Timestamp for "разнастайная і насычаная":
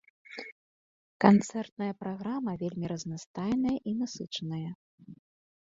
2.93-4.69